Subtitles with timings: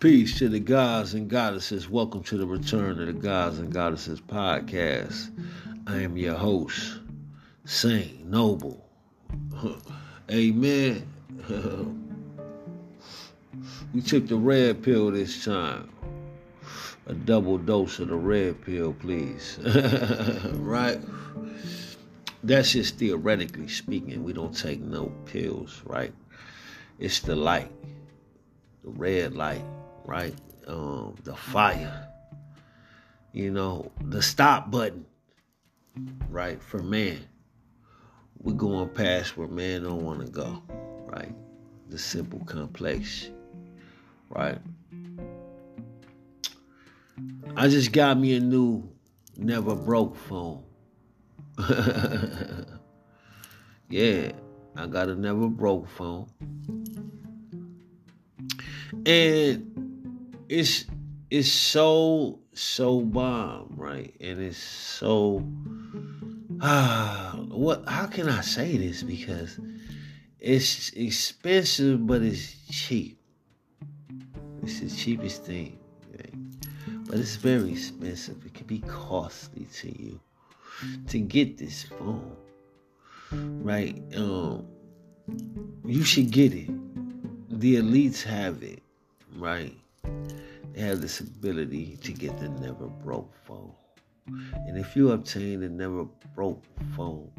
[0.00, 1.90] Peace to the gods and goddesses.
[1.90, 5.28] Welcome to the return of the gods and goddesses podcast.
[5.86, 7.00] I am your host,
[7.66, 8.88] Saint Noble.
[10.30, 11.06] Amen.
[13.92, 15.90] we took the red pill this time.
[17.06, 19.58] A double dose of the red pill, please.
[20.54, 20.98] right?
[22.42, 24.24] That's just theoretically speaking.
[24.24, 26.14] We don't take no pills, right?
[26.98, 27.70] It's the light,
[28.82, 29.60] the red light
[30.10, 30.34] right?
[30.66, 32.08] Um, the fire,
[33.32, 35.06] you know, the stop button,
[36.28, 36.60] right?
[36.60, 37.20] For man,
[38.38, 40.60] we're going past where man don't want to go,
[41.06, 41.32] right?
[41.90, 43.30] The simple complex,
[44.30, 44.58] right?
[47.56, 48.82] I just got me a new
[49.36, 50.64] never broke phone.
[53.88, 54.32] yeah,
[54.74, 56.26] I got a never broke phone.
[59.06, 59.69] And
[60.50, 60.84] it's
[61.30, 64.12] it's so so bomb, right?
[64.20, 65.38] And it's so
[66.58, 69.04] what how can I say this?
[69.04, 69.60] Because
[70.40, 73.20] it's expensive but it's cheap.
[74.64, 75.78] It's the cheapest thing.
[76.10, 76.34] Right?
[77.06, 78.44] But it's very expensive.
[78.44, 80.18] It can be costly to you
[81.08, 82.36] to get this phone.
[83.30, 84.02] Right?
[84.16, 84.66] Um
[85.84, 86.68] you should get it.
[87.60, 88.82] The elites have it,
[89.36, 89.76] right?
[90.72, 93.74] They have this ability to get the never broke phone.
[94.26, 96.64] And if you obtain a never broke
[96.96, 97.30] phone,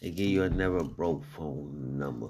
[0.00, 2.28] they give you a never broke phone number.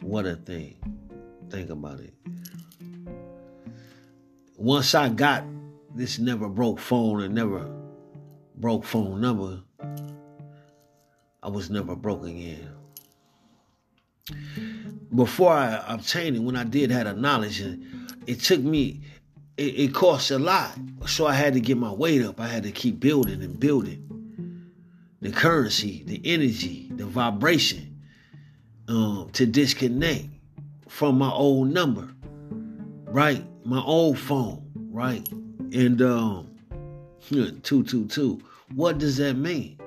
[0.00, 0.76] What a thing.
[1.50, 2.14] Think about it.
[4.56, 5.44] Once I got
[5.94, 7.70] this never broke phone and never
[8.56, 9.62] broke phone number,
[11.42, 12.68] I was never broke again
[15.14, 19.00] before I obtained it, when I did had a knowledge, and it took me,
[19.56, 20.76] it, it cost a lot.
[21.06, 22.40] So I had to get my weight up.
[22.40, 24.04] I had to keep building and building.
[25.20, 28.00] The currency, the energy, the vibration
[28.88, 30.26] um, to disconnect
[30.88, 32.08] from my old number,
[33.06, 33.44] right?
[33.64, 35.26] My old phone, right?
[35.72, 36.50] And um,
[37.30, 38.40] 222.
[38.74, 39.78] What does that mean?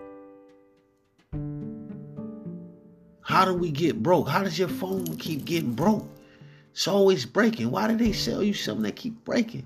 [3.32, 4.28] How do we get broke?
[4.28, 6.06] How does your phone keep getting broke?
[6.74, 7.72] It's always breaking.
[7.72, 9.66] Why do they sell you something that keep breaking?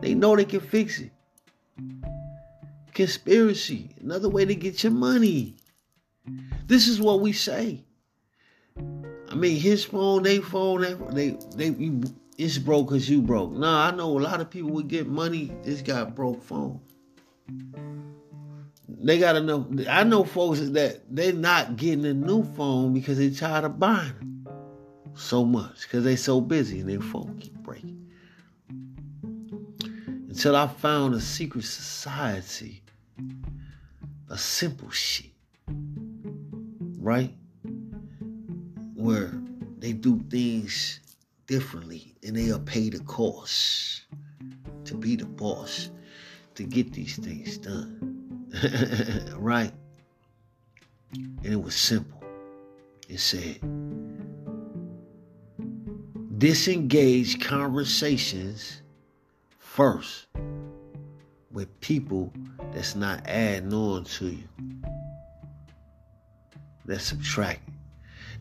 [0.00, 1.10] They know they can fix it.
[2.94, 5.56] Conspiracy, another way to get your money.
[6.68, 7.84] This is what we say.
[9.28, 12.00] I mean, his phone, they phone, they they they
[12.38, 13.52] it's broke because you broke.
[13.52, 15.52] Nah, I know a lot of people would get money.
[15.64, 16.80] This guy broke phone
[18.98, 19.66] they got enough.
[19.88, 24.14] I know folks that they're not getting a new phone because they tired of buying
[24.14, 24.46] them
[25.14, 28.10] so much because they so busy and their phone keep breaking.
[30.28, 32.82] Until I found a secret society,
[34.28, 35.32] a simple shit,
[36.98, 37.34] right?
[38.94, 39.32] Where
[39.78, 41.00] they do things
[41.46, 44.04] differently and they'll pay the cost
[44.84, 45.90] to be the boss
[46.54, 48.19] to get these things done.
[49.36, 49.72] right?
[51.12, 52.22] And it was simple.
[53.08, 53.60] It said,
[56.38, 58.82] disengage conversations
[59.58, 60.26] first
[61.50, 62.32] with people
[62.72, 64.44] that's not adding on to you.
[66.84, 67.74] That's subtracting.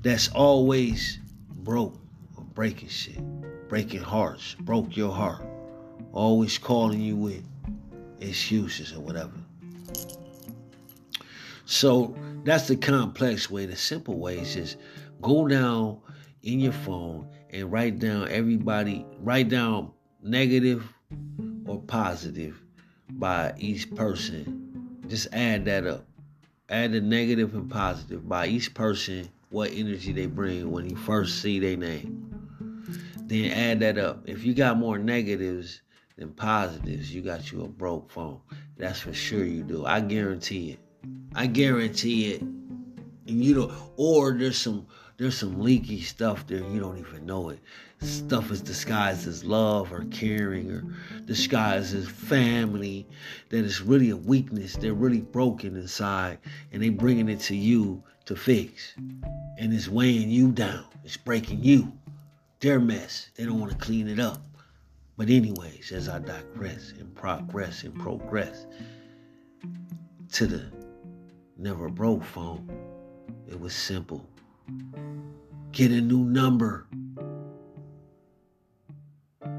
[0.01, 1.99] That's always broke
[2.37, 3.19] or breaking shit.
[3.67, 4.55] Breaking hearts.
[4.61, 5.45] Broke your heart.
[6.13, 7.43] Always calling you with
[8.19, 9.33] excuses or whatever.
[11.69, 12.15] So
[12.45, 13.67] that's the complex way.
[13.67, 14.77] The simple way is just
[15.21, 15.99] go down
[16.41, 19.91] in your phone and write down everybody, write down
[20.23, 20.83] negative
[21.67, 22.59] or positive
[23.11, 24.97] by each person.
[25.07, 26.07] Just add that up.
[26.69, 31.39] Add the negative and positive by each person, what energy they bring when you first
[31.39, 32.33] see their name.
[33.25, 34.27] Then add that up.
[34.27, 35.81] If you got more negatives
[36.17, 38.41] than positives, you got you a broke phone.
[38.75, 39.85] That's for sure you do.
[39.85, 40.79] I guarantee it.
[41.35, 42.41] I guarantee it.
[42.41, 44.87] And you know, or there's some
[45.17, 47.59] there's some leaky stuff there you don't even know it.
[48.01, 50.83] Stuff is disguised as love or caring or
[51.25, 53.05] disguised as family
[53.49, 54.77] that is really a weakness.
[54.77, 56.39] They're really broken inside
[56.71, 58.93] and they bringing it to you to fix.
[59.57, 60.85] And it's weighing you down.
[61.03, 61.91] It's breaking you.
[62.61, 63.29] Their mess.
[63.35, 64.41] They don't want to clean it up.
[65.17, 68.65] But anyways, as I digress and progress and progress
[70.31, 70.78] to the
[71.59, 72.69] never broke phone.
[73.47, 74.25] It was simple.
[75.71, 76.87] Get a new number.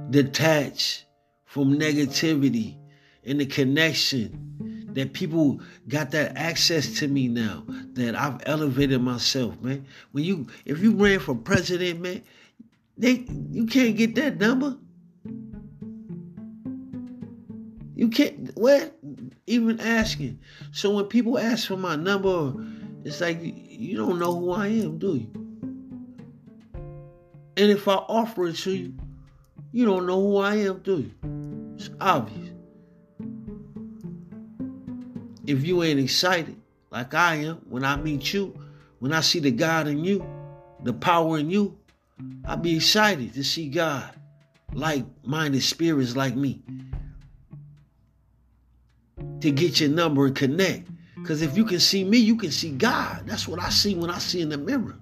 [0.08, 1.06] Detach
[1.44, 2.76] from negativity
[3.24, 9.60] and the connection that people got that access to me now that I've elevated myself,
[9.60, 9.86] man.
[10.12, 12.22] When you if you ran for president, man,
[12.96, 14.76] they you can't get that number.
[17.94, 18.98] You can't what
[19.50, 20.38] even asking.
[20.72, 22.54] So when people ask for my number,
[23.04, 25.30] it's like you don't know who I am, do you?
[27.56, 28.94] And if I offer it to you,
[29.72, 31.74] you don't know who I am, do you?
[31.74, 32.50] It's obvious.
[35.46, 36.56] If you ain't excited
[36.90, 38.56] like I am when I meet you,
[39.00, 40.24] when I see the God in you,
[40.84, 41.76] the power in you,
[42.44, 44.14] I'll be excited to see God,
[44.72, 46.62] like minded spirits like me,
[49.40, 50.88] to get your number and connect.
[51.16, 53.26] Because if you can see me, you can see God.
[53.26, 54.96] That's what I see when I see in the mirror.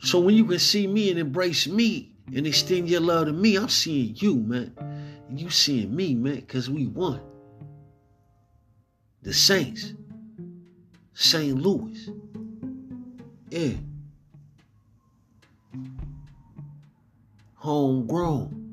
[0.00, 3.56] So when you can see me and embrace me and extend your love to me,
[3.56, 4.72] I'm seeing you, man.
[5.28, 7.20] And you seeing me, man, because we won.
[9.22, 9.94] The Saints.
[11.14, 11.56] St.
[11.56, 12.10] Louis.
[13.50, 13.74] Yeah.
[17.54, 18.63] Homegrown.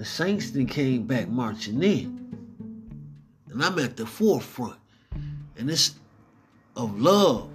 [0.00, 2.34] The Saints then came back marching in.
[3.50, 4.78] And I'm at the forefront.
[5.58, 5.96] And it's
[6.74, 7.50] of love.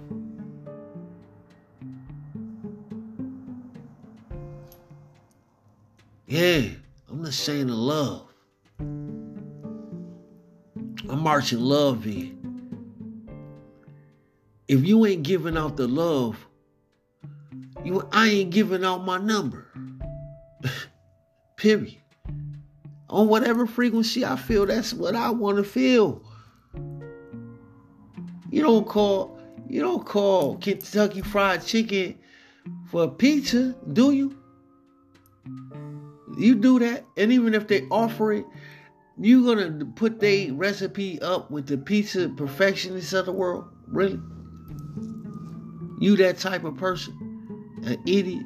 [6.28, 6.68] Yeah,
[7.10, 8.28] I'm the saint of love.
[8.78, 9.48] I'm
[11.08, 12.38] marching love in.
[14.68, 16.46] If you ain't giving out the love,
[17.84, 19.66] you I ain't giving out my number.
[21.56, 21.96] Period.
[23.08, 26.22] On whatever frequency I feel, that's what I want to feel.
[28.50, 29.38] You don't call
[29.68, 32.18] you don't call Kentucky Fried Chicken
[32.90, 34.38] for a pizza, do you?
[36.38, 38.44] You do that, and even if they offer it,
[39.18, 43.64] you gonna put their recipe up with the pizza perfectionists of the world?
[43.86, 44.20] Really?
[46.00, 47.14] You that type of person?
[47.84, 48.44] An idiot?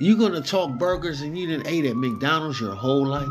[0.00, 3.26] You gonna talk burgers and you didn't ate at McDonald's your whole life?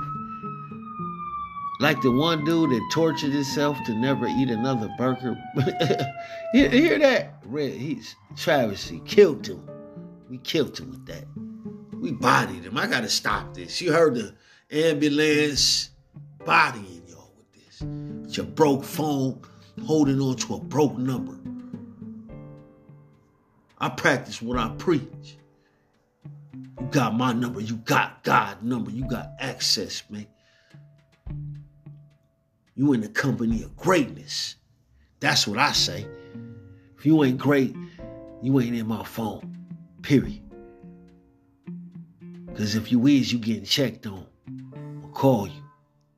[1.80, 5.38] Like the one dude that tortured himself to never eat another burger.
[6.54, 7.36] you hear that?
[7.46, 9.66] Red, he's Travis, he killed him.
[10.30, 11.24] We killed him with that.
[11.94, 12.78] We bodied him.
[12.78, 13.82] I gotta stop this.
[13.82, 14.36] You heard the
[14.70, 15.92] ambulance
[16.44, 17.82] bodying y'all with this.
[17.82, 19.42] With your broke phone
[19.86, 21.40] holding on to a broke number.
[23.78, 25.38] I practice what I preach.
[26.80, 27.60] You got my number.
[27.60, 28.92] You got God number.
[28.92, 30.28] You got access, man.
[32.76, 34.56] You in the company of greatness.
[35.20, 36.06] That's what I say.
[36.98, 37.76] If you ain't great,
[38.42, 39.68] you ain't in my phone.
[40.04, 40.42] Period.
[42.46, 44.26] Because if you is, you getting checked on
[45.04, 45.64] I'll call you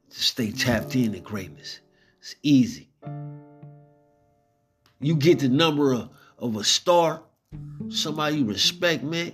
[0.09, 1.79] to stay tapped in to greatness.
[2.19, 2.89] It's easy.
[4.99, 7.21] You get the number of, of a star,
[7.89, 9.33] somebody you respect, man.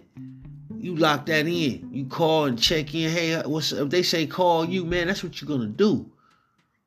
[0.85, 1.89] You lock that in.
[1.91, 3.09] You call and check in.
[3.09, 5.07] Hey, uh, what's if they say call you, man?
[5.07, 6.11] That's what you're gonna do.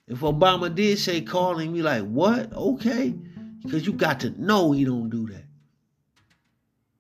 [0.07, 2.53] If Obama did say call him, you like what?
[2.53, 3.13] Okay,
[3.61, 5.29] because you got to know he don't do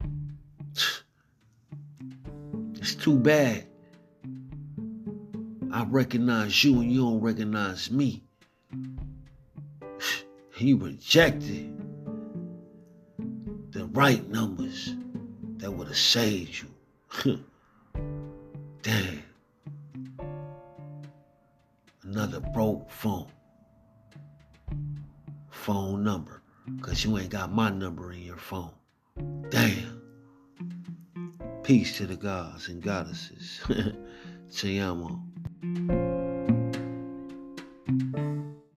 [0.00, 0.08] that.
[2.80, 3.64] It's too bad.
[5.70, 8.24] I recognize you and you don't recognize me.
[10.52, 11.80] He rejected
[13.70, 14.96] the right numbers
[15.58, 16.67] that would have saved you.
[18.82, 19.22] Damn.
[22.02, 23.26] Another broke phone.
[25.50, 26.42] Phone number.
[26.76, 28.70] Because you ain't got my number in your phone.
[29.50, 30.02] Damn.
[31.62, 33.60] Peace to the gods and goddesses.
[34.54, 34.80] Te.